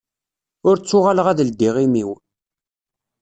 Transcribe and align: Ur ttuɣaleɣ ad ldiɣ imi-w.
Ur 0.67 0.75
ttuɣaleɣ 0.77 1.27
ad 1.29 1.39
ldiɣ 1.47 1.75
imi-w. 1.85 2.09